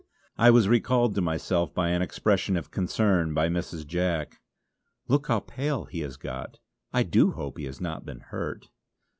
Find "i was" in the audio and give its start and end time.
0.35-0.67